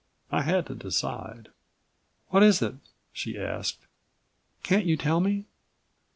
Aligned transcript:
I 0.31 0.41
had 0.41 0.65
to 0.65 0.73
decide. 0.73 1.49
"What 2.29 2.41
is 2.41 2.59
it?" 2.63 2.73
she 3.13 3.37
asked. 3.37 3.85
"Can't 4.63 4.87
you 4.87 4.97
tell 4.97 5.19
me?" 5.19 5.45